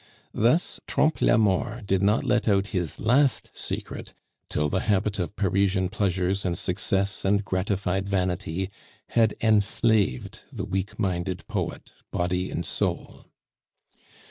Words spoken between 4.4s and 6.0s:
till the habit of Parisian